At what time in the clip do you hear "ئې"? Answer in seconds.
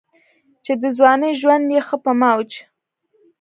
1.73-1.79